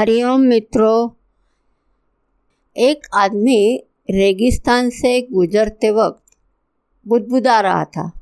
[0.00, 1.08] हरिओम मित्रों।
[2.76, 6.22] एक आदमी रेगिस्तान से गुजरते वक्त
[7.08, 8.20] बुदबुदा रहा था।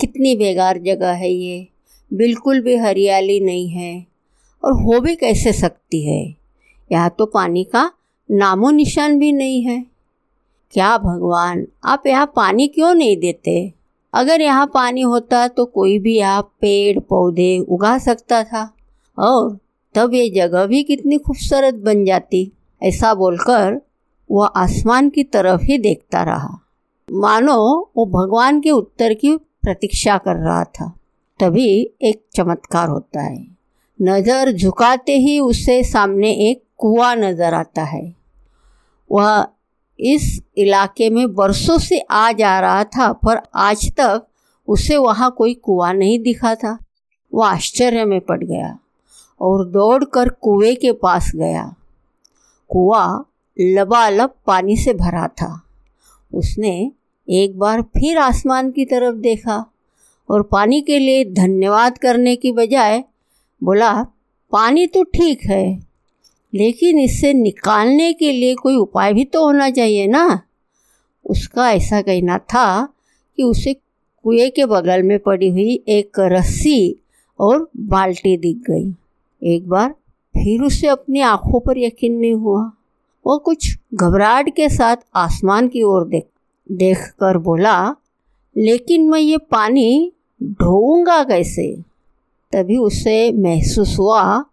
[0.00, 1.68] कितनी बेकार जगह है ये।
[2.12, 4.06] बिल्कुल भी हरियाली नहीं है।
[4.64, 6.34] और हो भी कैसे सकती है?
[6.92, 7.92] यहाँ तो पानी का
[8.30, 9.86] नामो निशान भी नहीं है।
[10.72, 13.72] क्या भगवान, आप यहाँ पानी क्यों नहीं देते?
[14.14, 18.74] अगर यहाँ पानी होता तो कोई भी यहाँ पेड़ पौधे उगा सकता था।
[19.18, 19.58] और
[19.94, 22.52] तब ये जगह भी कितनी खूबसूरत बन जाती,
[22.82, 23.80] ऐसा बोलकर
[24.30, 26.58] वह आसमान की तरफ़ ही देखता रहा।
[27.12, 30.98] मानो वो भगवान के उत्तर की प्रतीक्षा कर रहा था।
[31.40, 33.46] तभी एक चमत्कार होता है।
[34.02, 38.14] नज़र झुकाते ही उसे सामने एक कुआँ नज़र आता है।
[39.12, 39.46] वह
[40.00, 44.26] इस इलाके में बरसों से आ जा रहा था, पर आज तक
[44.68, 46.78] उसे वहाँ कोई कुआँ नहीं दिखा था।
[47.34, 48.78] वह आश्चर्य में पड़ गया।
[49.42, 51.64] और दौड़कर कुएँ के पास गया।
[52.70, 55.60] कुआँ लबालब पानी से भरा था।
[56.32, 56.70] उसने
[57.28, 59.64] एक बार फिर आसमान की तरफ़ देखा
[60.28, 63.02] और पानी के लिए धन्यवाद करने की बजाय
[63.62, 63.92] बोला,
[64.52, 65.78] पानी तो ठीक है,
[66.52, 70.42] लेकिन इससे निकालने के लिए कोई उपाय भी तो होना चाहिए ना?
[71.26, 72.88] उसका ऐसा कहना था
[73.38, 76.96] कि उसे कुएँ के बगल में पड़ी हुई एक रस्सी
[77.40, 78.90] और बाल्टी दिख गई।
[79.42, 79.90] एक बार
[80.34, 82.62] फिर उसे अपनी आँखों पर यकीन नहीं हुआ।
[83.26, 86.26] वो कुछ घबराहट के साथ आसमान की ओर देख
[86.70, 87.96] देख कर बोला,
[88.56, 91.74] लेकिन मैं ये पानी ढोऊँगा कैसे?
[92.52, 94.44] तभी उसे महसूस हुआ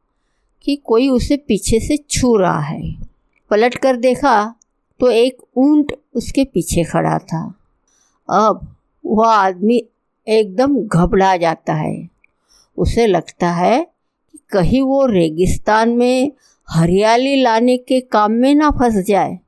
[0.65, 2.93] कि कोई उसे पीछे से छू रहा है।
[3.51, 4.55] पलट कर देखा
[4.99, 7.43] तो एक ऊँट उसके पीछे खड़ा था।
[8.29, 8.67] अब
[9.05, 9.83] वह आदमी
[10.27, 12.09] एकदम घबरा जाता है।
[12.77, 13.87] उसे लगता है
[14.51, 16.31] कहीं वो रेगिस्तान में
[16.67, 19.39] हरियाली लाने के काम में ना फंस जाए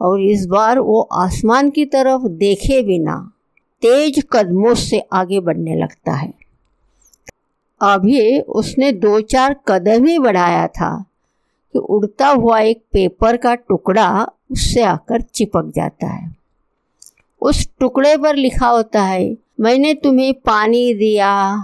[0.00, 3.32] और इस बार वो आसमान की तरफ़ देखे बिना
[3.82, 6.32] तेज कदमों से आगे बढ़ने लगता है।
[7.80, 11.06] अभी उसने दो चार कदम ही बढ़ाया था
[11.74, 16.36] कि उड़ता हुआ एक पेपर का टुकड़ा उससे आकर चिपक जाता है।
[17.42, 21.54] उस टुकड़े पर लिखा होता है, मैंने तुम्हें पानी दिया,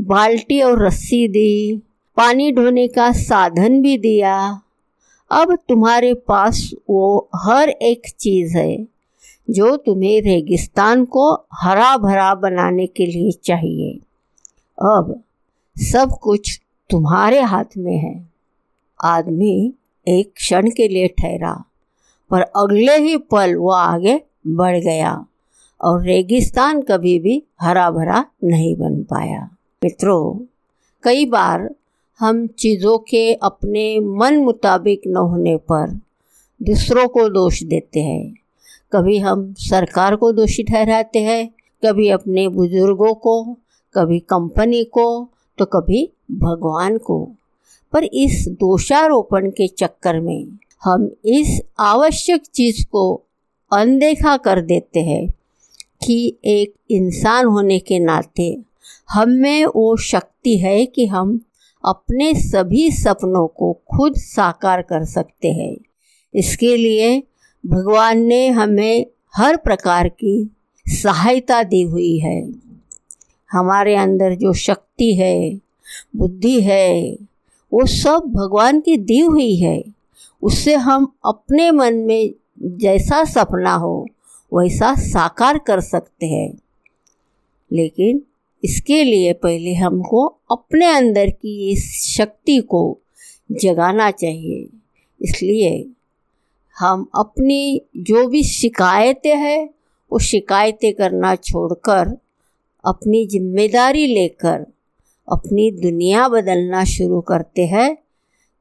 [0.00, 1.82] बाल्टी और रस्सी दी
[2.16, 4.62] पानी ढोने का साधन भी दिया।
[5.30, 8.86] अब तुम्हारे पास वो हर एक चीज़ है,
[9.50, 13.98] जो तुम्हें रेगिस्तान को हरा भरा बनाने के लिए चाहिए।
[14.78, 15.22] अब
[15.76, 18.30] सब कुछ तुम्हारे हाथ में है।
[19.04, 19.72] आदमी
[20.06, 21.52] एक क्षण के लिए ठहरा,
[22.30, 25.26] पर अगले ही पल वो आगे बढ़ गया
[25.80, 29.48] और रेगिस्तान कभी भी हरा भरा नहीं बन पाया।
[29.84, 30.46] मित्रों,
[31.04, 31.74] कई बार
[32.20, 35.90] हम चीज़ों के अपने मन मुताबिक न होने पर
[36.60, 38.34] दूसरों को दोष देते हैं।
[38.92, 41.48] कभी हम सरकार को दोषी ठहराते हैं,
[41.84, 43.42] कभी अपने बुज़ुर्गों को,
[43.94, 45.28] कभी कंपनी को
[45.58, 47.24] तो कभी भगवान को।
[47.92, 53.22] पर इस दोषारोपण के चक्कर में हम इस आवश्यक चीज़ को
[53.72, 55.26] अनदेखा कर देते हैं
[56.04, 58.58] कि एक इंसान होने के नाते
[59.10, 61.40] हम में वो शक्ति है कि हम
[61.84, 65.76] अपने सभी सपनों को खुद साकार कर सकते हैं।
[66.34, 67.22] इसके लिए
[67.66, 69.06] भगवान ने हमें
[69.36, 70.50] हर प्रकार की
[70.88, 72.52] सहायता दी हुई है।
[73.52, 75.60] हमारे अंदर जो शक्ति है,
[76.16, 77.16] बुद्धि है,
[77.72, 79.84] वो सब भगवान की दी हुई है।
[80.42, 84.06] उससे हम अपने मन में जैसा सपना हो,
[84.54, 86.58] वैसा साकार कर सकते हैं।
[87.72, 88.22] लेकिन
[88.62, 92.82] इसके लिए पहले हमको अपने अंदर की इस शक्ति को
[93.52, 94.68] जगाना चाहिए।
[95.20, 95.72] इसलिए
[96.76, 99.68] हम अपनी जो भी शिकायतें हैं
[100.12, 102.16] वो शिकायतें करना छोड़कर
[102.84, 104.64] अपनी ज़िम्मेदारी लेकर
[105.28, 107.96] अपनी दुनिया बदलना शुरू करते हैं,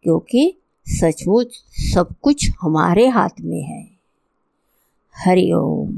[0.05, 0.53] क्योंकि
[0.87, 1.55] सचमुच
[1.85, 3.83] सब कुछ हमारे हाथ में है।
[5.15, 5.95] हरिओम